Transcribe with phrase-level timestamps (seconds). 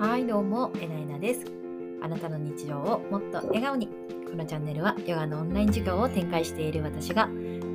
[0.00, 1.44] はいどうもえなえなです。
[2.00, 3.86] あなたの日常をもっと笑顔に。
[4.30, 7.26] このチャンネルはヨガのオンライン授業を展開している私が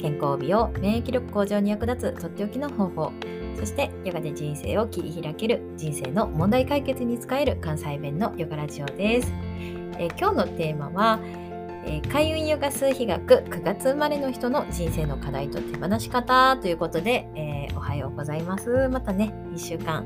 [0.02, 3.12] 健康美容免疫力向上に役立つとっておきの方法
[3.60, 9.32] そしてヨガで人生を切り開ける人生の問題解決に使える関西弁のヨガラジオです、
[10.00, 11.20] え今日のテーマは
[11.88, 18.90] えー、開運ヨガ数比学9月生まれの人の人生の課題と手放し方ということで、えー、おはようございます。
[18.90, 20.04] またね、1週間、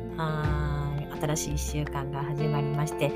[1.19, 3.11] 新しい1週間が始まりまして、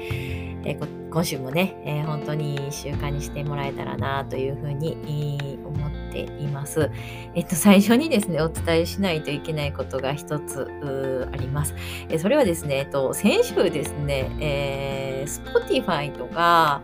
[0.66, 6.90] えー、今週もね、えー、本当に1週間にしてもらえたらなというふうに思っています。
[7.36, 11.76] えっと、最初にですね、お伝えしないといけないことが一つあります。
[12.10, 16.82] えそれはですね、えっと、先週ですね、えー、Spotify とか、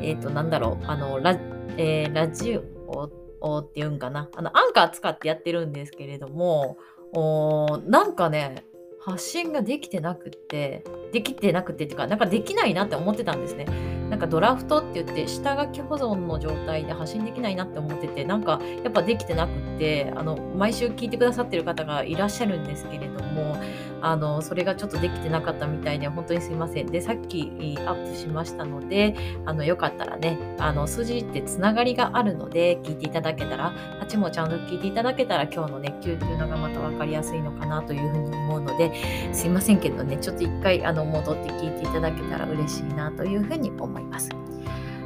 [0.00, 1.38] えっと、なんだろう、あの、ラ,、
[1.76, 6.78] えー、ラジオっていうんかな、あの、アンカー使ってやってるんですけれども、
[7.12, 8.64] おなんかね、
[9.00, 13.66] 発信ができてなくって、できてなくてっていうか、なんかできないなって思ってたんですね。
[14.10, 23.56] なんかドラフトって言って、下書き保存の状態で発信できないなって思ってて、なんかやっぱできてなくって、あの、毎週聞いてくださってる方がいらっしゃるんですけれども、
[24.00, 26.86] あの、それがちょっとできてなかったみたいで、本当にすいません。
[26.86, 27.50] で、さっき
[27.86, 38.92] アップしましたので、あの、よかったらね、あの、数字ってつながりがあるので、聞いていただけたら、8もちゃんと聞いていただけたら、今日の熱球っていうのがまた分かりやすいのかなというふうに思うので、
[39.32, 44.30] すいませんけどね、ちょっと一回、あの、戻って聞いていただけたら嬉しいなというふうに思います。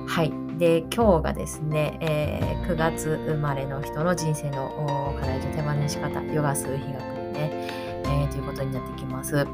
[0.07, 0.33] はい。
[0.59, 7.82] で、今日がですね、えー、9月生まれの人の人生の課題と手放し方、ヨガ数比学でね、
[8.13, 9.47] えー、ということになってきます。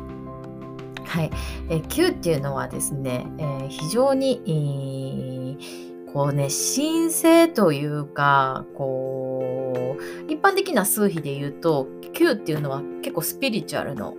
[1.05, 1.31] はい。
[1.71, 14.15] えー、9っていうのはですね、えー、非常に、えー、こうね、神聖というか、こう、一般的な数比で言うと、9っていうのは結構スピリチュアルの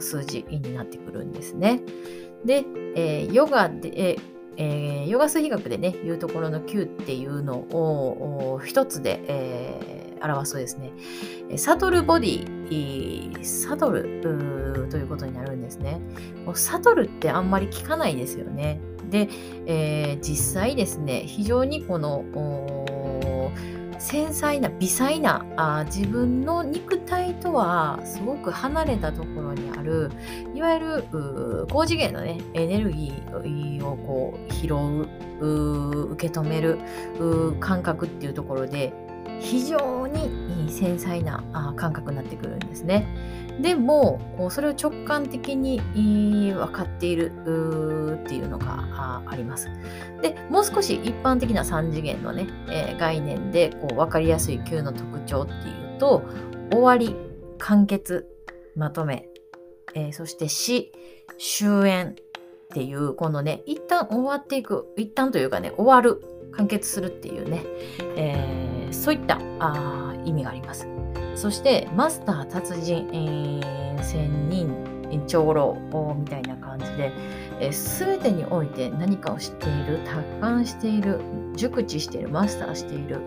[0.00, 1.82] 数字になってくるんですね。
[2.44, 2.64] で、
[2.96, 4.16] えー、ヨガで、え
[4.56, 10.92] えー、ヨガ数比学でね、言うところの9っていうのを一つで、えー表すとですね、
[11.56, 14.20] サトルボディ、サトル
[14.90, 16.00] ということになるんですね。
[16.54, 18.80] サトルってあんまり聞かないですよね。
[19.10, 19.28] で、
[19.66, 22.24] えー、実際ですね、非常にこの
[23.98, 30.10] 繊細な微細なあ自分の肉体とはすごく離れたところにある
[30.54, 34.74] いわゆる高次元のねエネルギーをこう拾
[35.40, 36.78] う受け止める
[37.60, 38.92] 感覚っていうところで
[39.40, 43.06] 非常に繊細な感覚になってくるんですね。
[43.60, 44.20] でも
[44.50, 45.80] それを直感的に
[46.54, 47.30] 分かっている
[48.22, 49.68] っていうのがあります。
[50.22, 56.22] でもう少し一般的な3次元のね、え概念でこう分かりやすい級の特徴っていうと
[56.70, 57.14] 終わり
[57.58, 58.26] 完結
[58.74, 59.28] まとめ、
[59.94, 60.92] えー、そして死
[61.38, 62.14] 終焉っ
[62.72, 67.62] ていうこのね一旦終わっていく一旦というかね終わる完結するっていうね、
[68.16, 70.88] えー、そういったあ意味があります。
[71.34, 74.93] そしてマスター達人、えー、仙人
[75.26, 75.76] 長老
[76.18, 77.12] みたいな感じで、
[77.60, 81.20] えー、全てにおいて何かを知っている達観している
[81.56, 83.20] 熟知しているマスターしている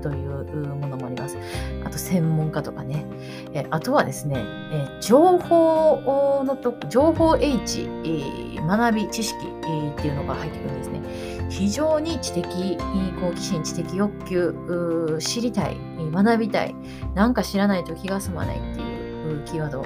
[0.00, 1.36] というものもあります。
[1.84, 3.04] あと専門家とかね、
[3.52, 4.36] えー、あとはですね、
[4.72, 11.02] えー、情報のと情報 H、えー、学び知識、えー、っていうのが入ってくるんですね。
[11.48, 12.78] 非常に知的
[13.20, 15.76] 好奇心知的欲求知りたい
[16.12, 16.74] 学びたい。
[17.14, 19.82] なんか知らないと気が済まないっていうキーワード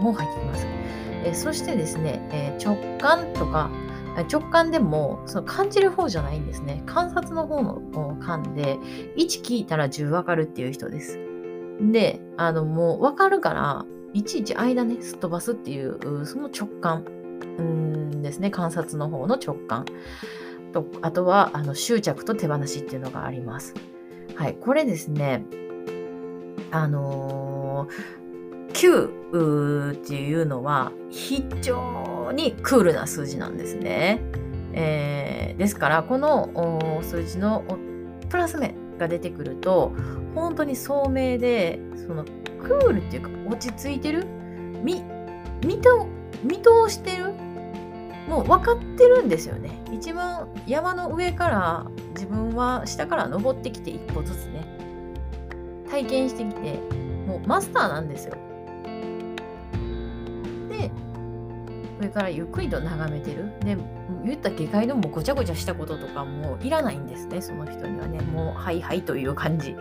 [0.00, 0.66] も入ってきます。
[1.24, 3.70] えそしてですね、え直感とか
[4.30, 6.82] 直感でもその感じる方じゃないんですね。
[6.86, 8.76] 観察の方の感で
[9.16, 11.18] 1聞いたら10わかるっていう人です。
[11.80, 17.04] で、あのもう分かるからいちいち間ねすっ飛ばすっていうその直感
[17.60, 18.50] んですね。
[18.50, 19.86] 観察の方の直感。
[20.72, 23.74] とあとはあの執着と手放しっていうのがあります。
[24.34, 25.44] はい、これですね、
[26.70, 28.21] あのー
[28.82, 34.20] 9っていうのは非常にクールな数字なんですね。
[34.72, 37.62] えー、ですからこの数字の
[38.28, 39.92] プラス面が出てくると
[40.34, 44.26] 本当に聡明でそのクールっていうか落ち着いてる
[44.82, 45.04] 見
[45.64, 46.08] 見と
[46.42, 47.34] 見通してる
[48.28, 49.80] もう分かってるんですよね。
[49.92, 54.66] 一番山の上から自分は下から登ってきて一歩ずつね
[55.88, 56.80] 体験してきて
[57.26, 58.34] もうマスターなんですよ。
[62.02, 63.52] それからゆっくりと眺めてる。
[63.60, 63.76] で、
[64.24, 68.20] 言った下界のもごちゃごちゃしたこととかもいらないんですね、その人にはね。
[68.20, 69.76] もう、はいはいという感じ、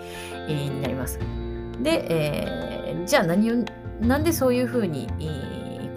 [0.48, 1.18] になります。
[1.82, 3.56] で、えー、じゃあ何を、
[4.00, 5.08] なんでそういうふうに、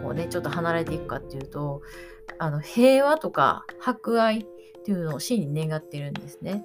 [0.02, 1.82] こうねちょっと離れていくかっていうと
[2.38, 4.44] あの平和とか博愛っ
[4.84, 6.64] ていうのを真に願ってるんですね。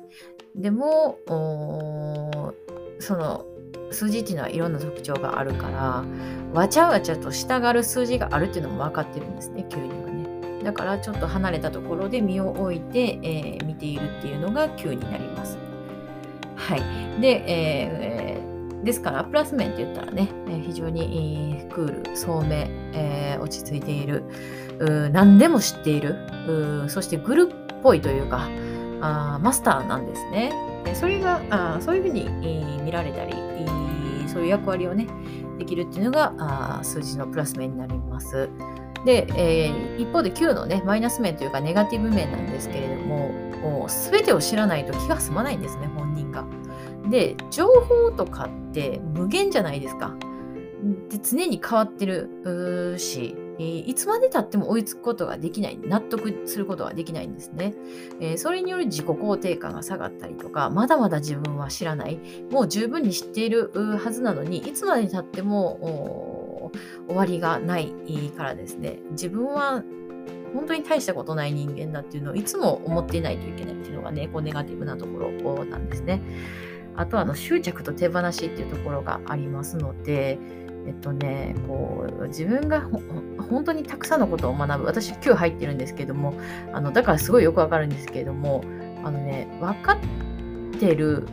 [0.55, 1.19] でも
[2.99, 3.45] その
[3.91, 6.03] 数字っていうのはいろんな特徴があるから
[6.53, 10.63] わちゃわちゃと従う数字があるっていうのも分かってるんですね9にはね。
[10.63, 15.57] だからちょっと離れたところで身を置いて、えー、見ているっていうのが9になります。
[16.55, 17.21] はい。
[17.21, 20.29] で、えー、ですから、プラス面って言ったらね、
[20.65, 24.23] 非常にクール、聡明、えー、落ち着いている、
[25.11, 26.17] 何でも知っている、
[26.87, 28.49] そしてグルっぽいというか、
[29.01, 30.51] あマスターなんですね。
[30.93, 35.07] それがあそういうふうに、えー、見られたり、えー、そういう役割をね、
[35.57, 38.49] できるっていうのがあ数字のプラス面になります。
[39.05, 43.29] で、えー、一方で9のね、マイナス面というかネガティブ面なんですけれども、
[43.61, 46.45] もう全てを知らないと気が済まないんですね、本人が。
[47.09, 50.15] で、情報とかって無限じゃないですか。
[51.09, 57.75] で常に変わってるし、えー、いつまでたっても追いつくことができない、納得することができないんですね。
[58.21, 62.19] えー、それによる自己肯定感が下がったりとか、まだまだ自分は知らない、
[62.49, 63.71] もう十分に知っている
[64.01, 66.71] はずなのに、いつまでたっても
[67.07, 67.93] 終わりがない
[68.35, 69.83] からですね、自分は
[70.53, 76.21] 本当に大したことない人間だっていうのをいつも思っていないといけないっていうのがね、こうネガティブなところなんですね。
[76.95, 80.39] あとはあの執着と手放しっていうところがありますので、
[80.87, 82.81] えっとね、こう自分が
[83.49, 84.85] 本当にたくさんのことを学ぶ。
[84.85, 86.33] 私今日入ってるんですけども
[86.73, 88.63] あのだからすごいよくわかるんですけれども
[89.03, 91.27] あのね分かってる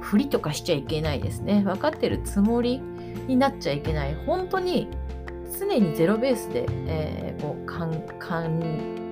[0.00, 1.62] ふりとかしちゃいけないですね。
[1.64, 2.80] 分かってるつもり
[3.26, 4.14] になっちゃいけない。
[4.26, 4.88] 本当に
[5.58, 9.07] 常にゼロベースで、えー、こうかんかん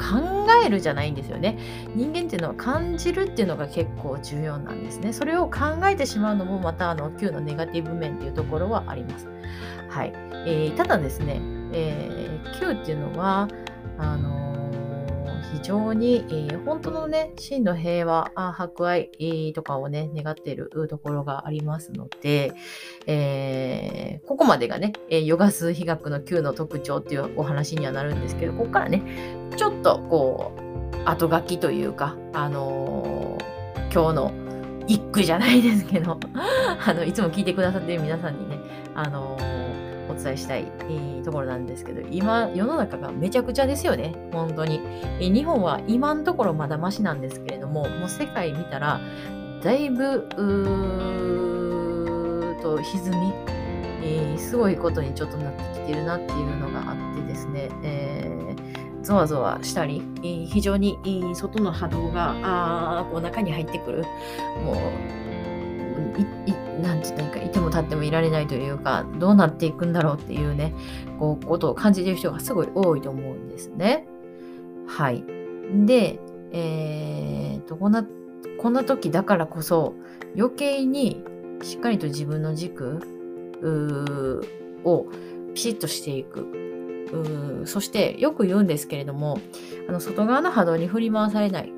[0.00, 1.58] 考えるじゃないんですよね。
[1.94, 5.12] 人間っていうのは感じるっていうのが結構重要なんですね。
[5.12, 9.28] それを考えてしまうのもまたあの Q のネガティブ面っていうところはあります。
[9.88, 10.12] はい。
[10.46, 11.40] えー、ただですね、
[11.72, 13.48] えー、Q っていうのは、
[13.98, 14.49] あの
[15.52, 22.52] 非常に、えー、本当のね、真の平和、博愛、えー、とかをね、願っているところがありますので、
[23.06, 29.02] えー、ここまでがね、えヨガ数比学の9の特徴っていうお話にはなるんですけど、ここからね、
[29.56, 33.38] ちょっとこう、後書きというか、あの
[33.92, 34.32] 今日の
[34.86, 36.18] 一句じゃないですけど、
[36.86, 38.58] あの、いつも聞いてくださっている皆さんにね、
[38.94, 39.38] あの
[40.10, 44.80] お伝えしたい、えー、ところなんですけど、今、世の中がめちゃくちゃですよね、本当に。
[45.20, 49.00] えー、日本は今のところまだましなんですけれども、もう世界見たら、
[49.62, 50.26] だいぶ、
[52.60, 53.32] と歪み、
[54.02, 60.98] えー、すごいことにちょっとなってきてるなっていうのがあってですね、えー、ゾワゾワしたり、えー、非常に、
[61.34, 64.04] 外の波動があこう中に入ってくる、
[64.64, 64.76] もう、
[66.80, 70.72] いいなんて言ったか、いても立ってもいられないというか、どうなっていくんだろうっていうね、
[71.18, 74.06] こう、ことを感じている人がすごい多いと思うんですね。
[74.86, 75.22] はい。
[75.86, 76.18] で、
[76.52, 78.06] えー、と、こんな、
[78.58, 79.94] こんな時だからこそ、
[80.36, 81.22] 余計に
[81.62, 83.00] しっかりと自分の軸
[84.84, 85.06] を
[85.54, 86.56] ピシッとしていく。
[87.64, 89.38] そしてよく言うんですけれども、
[89.88, 91.72] あの外側の波動に振り回されない。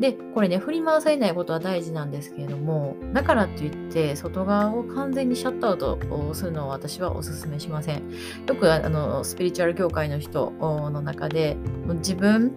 [0.00, 5.98] で、これね、振り回されないことは大事なんですけれども、だからといって、外側を完全にシャットアウト
[6.34, 8.02] するのを私はおすすめしません。
[8.46, 11.56] よくあのスピリチュアル協会の人の中で、
[11.88, 12.52] 自分、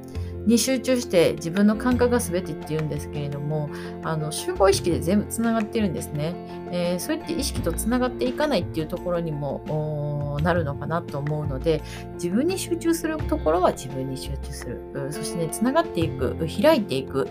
[0.46, 3.70] に集中して自分の感覚が全てって言うんですけれども
[4.04, 6.34] あの集合意識で全部つながってるんですね、
[6.72, 11.82] えー、そうやって意識とつながっていかないっていうところにもなるのかなと思うので
[12.16, 14.82] 自分に集中するところは自分に集中する。
[15.12, 17.28] そしてねつながっていく開いていく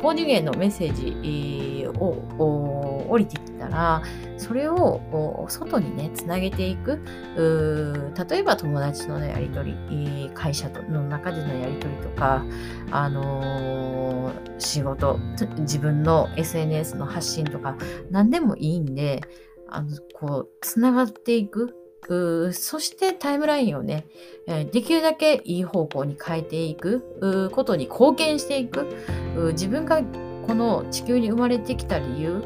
[0.00, 4.02] 高次元のメッセージを降りてきたら
[4.36, 7.00] それを外にねつなげていく
[8.28, 12.44] 例えば友達とのやり取り会社の中でのやり取りとか
[12.90, 15.18] あのー、仕事、
[15.58, 17.76] 自分の SNS の発信とか、
[18.10, 19.22] 何でもいいんで、
[19.68, 21.74] あの、こう、つながっていく。
[22.52, 24.06] そしてタイムラインをね、
[24.46, 28.86] できるだけいい方向に変えていくことに貢献していく。
[29.52, 30.00] 自分が
[30.46, 32.44] この地球に生まれてきた理由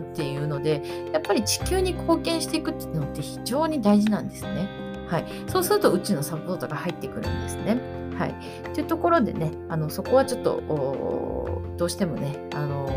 [0.00, 4.68] っていうので、やっぱり地球に貢献していくっていうのって非常に大事なんですね。
[5.08, 5.24] はい。
[5.46, 7.78] そうするとうちのサポートが入ってくるんですね。
[8.18, 8.34] はい。
[8.72, 10.62] というところでね、あのそこはちょっと
[11.76, 12.88] どうしてもね、あの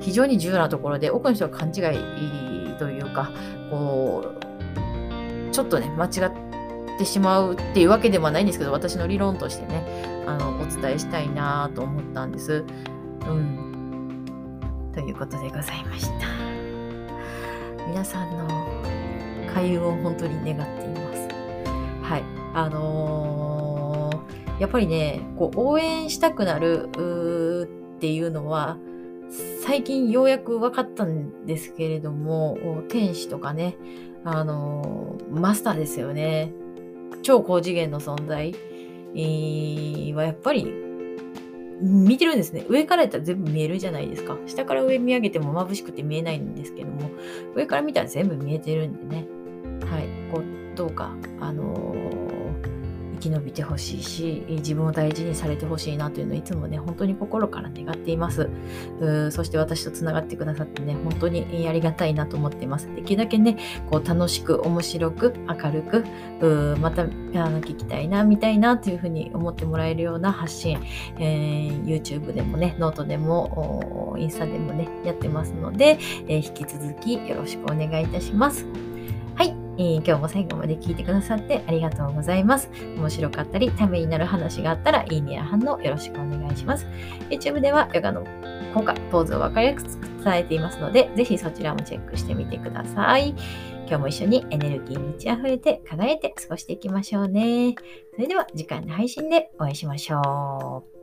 [0.00, 3.30] 非常に重要なところで、多くの人は勘違いというか、
[3.70, 9.84] こう、ちょっとね、間違ってしまうっていうわけではないんですけど、私の理論としてね、
[10.26, 12.64] あのお伝えしたいなと思ったんです。
[13.28, 14.24] うん。
[14.92, 16.26] ということでございました。
[17.86, 18.48] 皆さんの
[19.52, 21.28] 開運を本当に願っています。
[22.02, 22.24] はい
[22.54, 26.90] あのーやっぱりねこう応援したくなる
[27.96, 28.76] っていうのは
[29.64, 32.58] 最近ようやく分かったんですけれども
[32.90, 33.76] 天使とかね
[34.22, 36.52] あのーマスターですよね
[37.22, 38.54] 超高次元の存在
[39.14, 40.74] えーはやっぱり
[41.80, 42.64] 見てるんですね。
[42.68, 44.36] 上からやったら全部見えるじゃないですか。
[44.46, 47.10] 下から上見上げても眩しくて見えないんですけども、
[47.54, 49.26] 上から見たら全部見えてるんでね。
[49.86, 50.08] はい。
[50.30, 51.89] こう、どうか、あのー
[53.20, 58.48] 生き延びてほしいし、自分を大事にされてほしいなというのをいつもね、本当に心から願っています。
[59.00, 62.92] うーそして私とつながってくださってね、本当にありがたいなと思っています。
[62.94, 63.58] できるだけね、
[63.90, 66.04] こう楽しく、面白く、明るく、
[66.40, 70.78] うーまたあの聞きたいな、見たいなというふうに思ってもらえるような発信、
[71.18, 75.98] えー YouTube でもね、ノートでも、インスタでもね、やってますので、
[76.28, 78.89] えー引き続きよろしくお願いいたします。
[79.78, 82.70] え今日も最後まで聞いてくださってありがとうございます。
[82.96, 86.86] 面白かったり、ためになる話があったら、いいねや反応よろしくお願いします。
[87.30, 88.24] YouTube ではヨガの
[88.74, 93.34] 効果、ポーズを分かりやすく伝えていますので、ぜひそちらもチェックしてみてください。
[93.86, 97.74] 今日も一緒にエネルギーに満ち溢れて輝いて過ごしていきましょうね。
[98.14, 100.99] それでは次回の配信でお会いしましょう。